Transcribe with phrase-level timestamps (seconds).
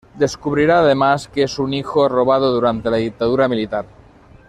[0.15, 3.85] Descubrirá además que es un hijo robado durante la dictadura militar.